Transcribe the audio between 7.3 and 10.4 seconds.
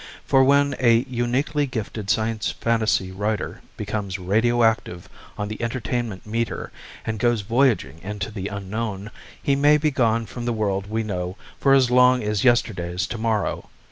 voyaging into the unknown, he may be gone